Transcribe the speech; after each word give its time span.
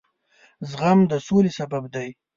زغم 0.69 0.99
د 1.11 1.13
سولې 1.27 1.51
سبب 1.59 1.83
دی. 1.93 2.09